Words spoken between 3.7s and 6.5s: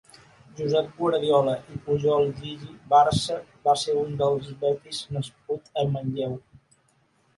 ser un del betis nascut a Manlleu.